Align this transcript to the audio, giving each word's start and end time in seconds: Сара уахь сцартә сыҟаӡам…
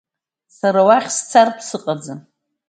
Сара 0.57 0.81
уахь 0.87 1.09
сцартә 1.17 1.63
сыҟаӡам… 1.67 2.19